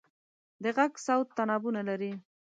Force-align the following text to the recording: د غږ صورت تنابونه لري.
د 0.63 0.65
غږ 0.77 0.93
صورت 1.05 1.29
تنابونه 1.37 1.81
لري. 1.89 2.11